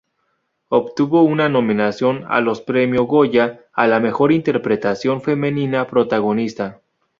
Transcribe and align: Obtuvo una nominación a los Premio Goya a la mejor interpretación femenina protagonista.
Obtuvo 0.69 1.21
una 1.21 1.47
nominación 1.47 2.25
a 2.27 2.41
los 2.41 2.61
Premio 2.61 3.03
Goya 3.03 3.65
a 3.71 3.85
la 3.85 3.99
mejor 3.99 4.31
interpretación 4.31 5.21
femenina 5.21 5.85
protagonista. 5.85 6.81